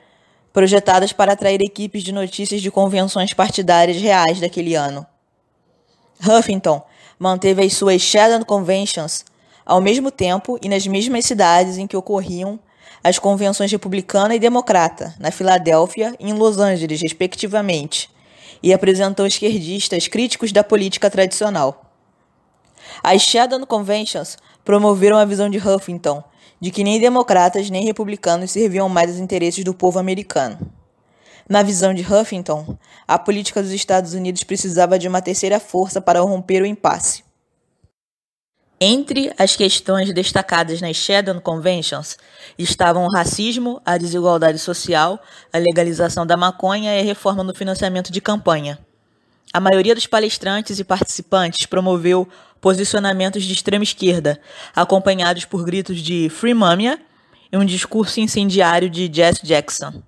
projetadas 0.50 1.12
para 1.12 1.34
atrair 1.34 1.60
equipes 1.60 2.02
de 2.02 2.10
notícias 2.10 2.62
de 2.62 2.70
convenções 2.70 3.34
partidárias 3.34 4.00
reais 4.00 4.40
daquele 4.40 4.74
ano. 4.74 5.06
Huffington 6.26 6.82
manteve 7.18 7.62
as 7.62 7.74
suas 7.74 8.00
Shadow 8.00 8.44
Conventions 8.46 9.26
ao 9.66 9.82
mesmo 9.82 10.10
tempo 10.10 10.58
e 10.62 10.68
nas 10.68 10.86
mesmas 10.86 11.26
cidades 11.26 11.76
em 11.76 11.86
que 11.86 11.96
ocorriam 11.96 12.58
as 13.02 13.18
convenções 13.18 13.72
republicana 13.72 14.34
e 14.34 14.38
democrata, 14.38 15.14
na 15.18 15.30
Filadélfia 15.30 16.14
e 16.18 16.30
em 16.30 16.32
Los 16.34 16.58
Angeles, 16.58 17.00
respectivamente, 17.00 18.10
e 18.62 18.72
apresentou 18.72 19.26
esquerdistas 19.26 20.06
críticos 20.06 20.52
da 20.52 20.62
política 20.62 21.10
tradicional. 21.10 21.92
As 23.02 23.22
Shadow 23.22 23.64
Conventions 23.66 24.36
promoveram 24.64 25.16
a 25.16 25.24
visão 25.24 25.48
de 25.48 25.58
Huffington 25.58 26.22
de 26.60 26.70
que 26.70 26.84
nem 26.84 27.00
democratas 27.00 27.70
nem 27.70 27.84
republicanos 27.84 28.50
serviam 28.50 28.88
mais 28.88 29.10
aos 29.10 29.18
interesses 29.18 29.64
do 29.64 29.72
povo 29.72 29.98
americano. 29.98 30.58
Na 31.48 31.62
visão 31.62 31.94
de 31.94 32.02
Huffington, 32.02 32.76
a 33.08 33.18
política 33.18 33.62
dos 33.62 33.72
Estados 33.72 34.12
Unidos 34.12 34.44
precisava 34.44 34.98
de 34.98 35.08
uma 35.08 35.22
terceira 35.22 35.58
força 35.58 36.00
para 36.00 36.20
romper 36.20 36.62
o 36.62 36.66
impasse. 36.66 37.24
Entre 38.82 39.30
as 39.36 39.56
questões 39.56 40.10
destacadas 40.14 40.80
nas 40.80 40.96
Shadow 40.96 41.38
Conventions 41.38 42.16
estavam 42.58 43.04
o 43.04 43.12
racismo, 43.14 43.78
a 43.84 43.98
desigualdade 43.98 44.58
social, 44.58 45.22
a 45.52 45.58
legalização 45.58 46.24
da 46.24 46.34
maconha 46.34 46.96
e 46.96 47.00
a 47.00 47.04
reforma 47.04 47.44
no 47.44 47.54
financiamento 47.54 48.10
de 48.10 48.22
campanha. 48.22 48.78
A 49.52 49.60
maioria 49.60 49.94
dos 49.94 50.06
palestrantes 50.06 50.78
e 50.78 50.84
participantes 50.84 51.66
promoveu 51.66 52.26
posicionamentos 52.58 53.44
de 53.44 53.52
extrema 53.52 53.84
esquerda, 53.84 54.40
acompanhados 54.74 55.44
por 55.44 55.62
gritos 55.62 55.98
de 55.98 56.30
Free 56.30 56.54
Mumia 56.54 56.98
e 57.52 57.58
um 57.58 57.66
discurso 57.66 58.18
incendiário 58.18 58.88
de 58.88 59.10
Jess 59.12 59.42
Jackson. 59.42 60.02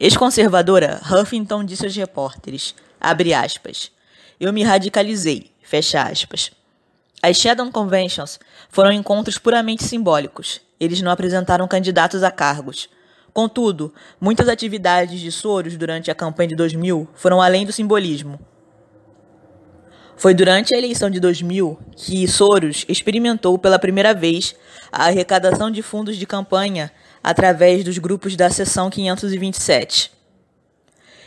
Ex-conservadora, 0.00 1.02
Huffington 1.04 1.62
disse 1.62 1.84
aos 1.84 1.94
repórteres, 1.94 2.74
aspas, 2.98 3.92
eu 4.40 4.54
me 4.54 4.62
radicalizei, 4.62 5.50
fecha 5.62 6.00
aspas. 6.00 6.50
As 7.26 7.38
Shadow 7.38 7.70
Conventions 7.70 8.38
foram 8.68 8.92
encontros 8.92 9.38
puramente 9.38 9.82
simbólicos. 9.82 10.60
Eles 10.78 11.00
não 11.00 11.10
apresentaram 11.10 11.66
candidatos 11.66 12.22
a 12.22 12.30
cargos. 12.30 12.86
Contudo, 13.32 13.94
muitas 14.20 14.46
atividades 14.46 15.18
de 15.22 15.32
Soros 15.32 15.74
durante 15.74 16.10
a 16.10 16.14
campanha 16.14 16.50
de 16.50 16.54
2000 16.54 17.08
foram 17.14 17.40
além 17.40 17.64
do 17.64 17.72
simbolismo. 17.72 18.38
Foi 20.18 20.34
durante 20.34 20.74
a 20.74 20.78
eleição 20.78 21.08
de 21.08 21.18
2000 21.18 21.78
que 21.96 22.28
Soros 22.28 22.84
experimentou 22.90 23.58
pela 23.58 23.78
primeira 23.78 24.12
vez 24.12 24.54
a 24.92 25.06
arrecadação 25.06 25.70
de 25.70 25.80
fundos 25.80 26.18
de 26.18 26.26
campanha 26.26 26.92
através 27.22 27.82
dos 27.82 27.96
grupos 27.96 28.36
da 28.36 28.50
Seção 28.50 28.90
527. 28.90 30.12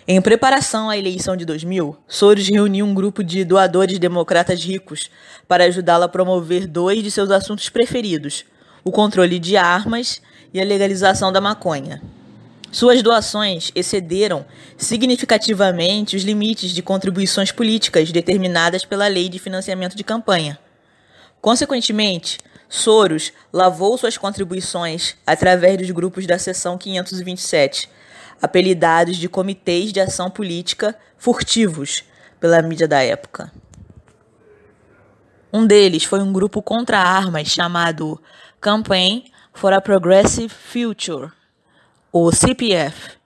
Em 0.10 0.22
preparação 0.22 0.90
à 0.90 0.98
eleição 0.98 1.36
de 1.36 1.44
2000, 1.44 1.98
Soros 2.08 2.48
reuniu 2.48 2.86
um 2.86 2.94
grupo 2.94 3.22
de 3.22 3.44
doadores 3.44 4.00
democratas 4.00 4.64
ricos 4.64 5.12
para 5.50 5.66
ajudá-lo 5.66 6.06
a 6.06 6.08
promover 6.08 6.66
dois 6.66 7.04
de 7.04 7.12
seus 7.12 7.30
assuntos 7.30 7.68
preferidos: 7.68 8.46
o 8.86 8.92
controle 8.92 9.38
de 9.38 9.58
armas 9.58 10.22
e 10.54 10.62
a 10.62 10.64
legalização 10.64 11.30
da 11.30 11.42
maconha. 11.42 12.02
Suas 12.72 13.04
doações 13.04 13.70
excederam 13.76 14.46
significativamente 14.78 16.16
os 16.16 16.24
limites 16.24 16.72
de 16.72 16.82
contribuições 16.82 17.52
políticas 17.52 18.10
determinadas 18.10 18.86
pela 18.86 19.08
Lei 19.08 19.28
de 19.28 19.40
Financiamento 19.40 19.98
de 19.98 20.06
Campanha. 20.06 20.58
Consequentemente, 21.42 22.38
Soros 22.70 23.34
lavou 23.52 23.98
suas 23.98 24.18
contribuições 24.18 25.18
através 25.26 25.78
dos 25.78 25.92
grupos 25.92 26.26
da 26.26 26.40
Seção 26.40 26.78
527, 26.78 27.90
apelidados 28.42 29.18
de 29.18 29.28
Comitês 29.28 29.92
de 29.92 30.00
Ação 30.00 30.30
Política 30.30 30.98
Furtivos 31.18 32.04
pela 32.40 32.62
mídia 32.62 32.88
da 32.88 33.02
época. 33.02 33.52
Um 35.52 35.66
deles 35.66 36.04
foi 36.04 36.20
um 36.20 36.32
grupo 36.32 36.62
contra 36.62 37.00
armas 37.00 37.48
chamado 37.48 38.22
Campaign 38.60 39.32
for 39.54 39.74
a 39.74 39.82
Progressive 39.82 40.50
Future, 40.50 41.32
o 42.12 42.32
CPF. 42.32 43.18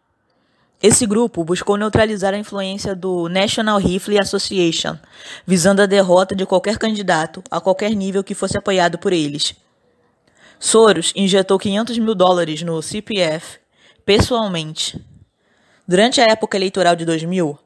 Esse 0.81 1.05
grupo 1.05 1.43
buscou 1.43 1.77
neutralizar 1.77 2.33
a 2.33 2.37
influência 2.37 2.95
do 2.95 3.29
National 3.29 3.77
Rifle 3.77 4.19
Association, 4.19 4.97
visando 5.45 5.81
a 5.81 5.85
derrota 5.85 6.35
de 6.35 6.45
qualquer 6.45 6.77
candidato, 6.77 7.43
a 7.51 7.61
qualquer 7.61 7.91
nível 7.91 8.23
que 8.23 8.33
fosse 8.33 8.57
apoiado 8.57 8.97
por 8.97 9.13
eles. 9.13 9.53
Soros 10.59 11.11
injetou 11.15 11.59
500 11.59 11.97
mil 11.99 12.15
dólares 12.15 12.61
no 12.61 12.81
CPF 12.81 13.60
pessoalmente. 14.17 15.01
Durante 15.87 16.19
a 16.19 16.25
época 16.25 16.57
eleitoral 16.57 16.97
de 16.97 17.05
2000, 17.05 17.57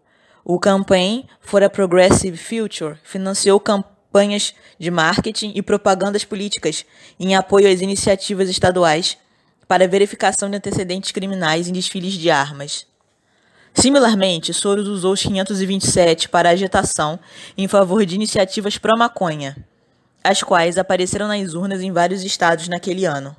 O 0.43 0.60
Campaign 0.60 1.27
for 1.41 1.63
a 1.63 1.69
Progressive 1.71 2.38
Future 2.38 2.99
financiou 3.03 3.60
campanhas 3.60 4.53
de 4.77 4.91
marketing 4.91 5.53
e 5.55 5.63
propagandas 5.63 6.23
políticas 6.23 6.86
em 7.19 7.36
apoio 7.36 7.67
às 7.67 7.81
iniciativas 7.81 8.47
estaduais 8.47 9.17
para 9.67 9.88
verificação 9.88 10.47
de 10.47 10.58
antecedentes 10.58 11.12
criminais 11.12 11.67
em 11.67 11.73
desfiles 11.73 12.13
de 12.13 12.29
armas. 12.29 12.86
Similarmente, 13.73 14.53
Soros 14.53 14.88
usou 14.88 15.13
os 15.13 15.23
527 15.23 16.29
para 16.29 16.51
agitação 16.51 17.19
em 17.58 17.67
favor 17.67 18.05
de 18.05 18.13
iniciativas 18.13 18.77
pró-maconha, 18.77 19.58
as 20.23 20.43
quais 20.43 20.77
apareceram 20.77 21.27
nas 21.27 21.55
urnas 21.55 21.81
em 21.81 21.91
vários 21.91 22.23
estados 22.23 22.67
naquele 22.67 23.03
ano. 23.03 23.36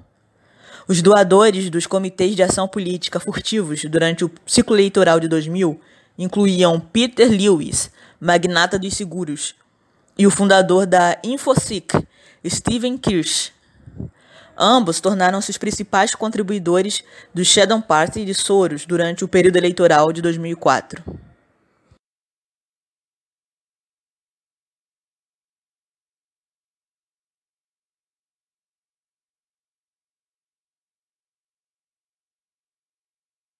Os 0.88 1.03
doadores 1.03 1.68
dos 1.68 1.85
comitês 1.85 2.37
de 2.37 2.44
ação 2.44 2.68
política 2.68 3.18
furtivos 3.18 3.83
durante 3.87 4.25
o 4.25 4.31
ciclo 4.46 4.77
eleitoral 4.77 5.18
de 5.18 5.27
2000 5.27 5.81
incluíam 6.16 6.79
Peter 6.79 7.29
Lewis, 7.29 7.90
magnata 8.20 8.79
dos 8.79 8.94
seguros, 8.94 9.57
e 10.16 10.29
o 10.29 10.31
fundador 10.31 10.87
da 10.87 11.18
Infosec, 11.25 12.07
Steven 12.46 12.96
Kirsch. 12.96 13.51
Ambos 14.57 15.01
tornaram-se 15.01 15.51
os 15.51 15.59
principais 15.59 16.14
contribuidores 16.14 17.03
do 17.35 17.44
Shadow 17.44 17.83
Party 17.83 18.25
de 18.25 18.33
Soros 18.33 18.87
durante 18.87 19.25
o 19.25 19.29
período 19.29 19.57
eleitoral 19.57 20.12
de 20.12 20.22
2004. 20.22 21.03